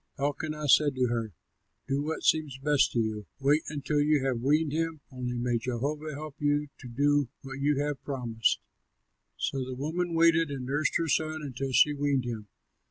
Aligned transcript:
Elkanah 0.17 0.67
said 0.67 0.95
to 0.95 1.09
her, 1.09 1.35
"Do 1.87 2.01
what 2.01 2.23
seems 2.23 2.57
best 2.57 2.91
to 2.93 2.99
you; 2.99 3.27
wait 3.39 3.61
until 3.69 3.99
you 3.99 4.25
have 4.25 4.41
weaned 4.41 4.71
him; 4.71 5.01
only 5.11 5.37
may 5.37 5.59
Jehovah 5.59 6.15
help 6.15 6.37
you 6.41 6.69
to 6.79 6.87
do 6.89 7.29
what 7.43 7.59
you 7.59 7.79
have 7.79 8.01
promised." 8.01 8.59
So 9.37 9.63
the 9.63 9.75
woman 9.75 10.15
waited 10.15 10.49
and 10.49 10.65
nursed 10.65 10.95
her 10.97 11.07
son 11.07 11.43
until 11.43 11.71
she 11.71 11.93
weaned 11.93 12.25
him. 12.25 12.47